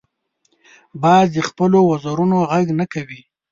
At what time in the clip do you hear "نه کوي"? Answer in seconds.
2.79-3.21